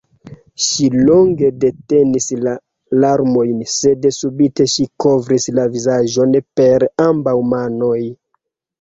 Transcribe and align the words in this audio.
Ŝi 0.67 0.87
longe 1.09 1.49
detenis 1.63 2.29
la 2.47 2.55
larmojn, 3.05 3.61
sed 3.75 4.09
subite 4.19 4.69
ŝi 4.75 4.89
kovris 5.07 5.49
la 5.61 5.71
vizaĝon 5.79 6.37
per 6.61 6.91
ambaŭ 7.11 7.41
manoj. 7.57 8.05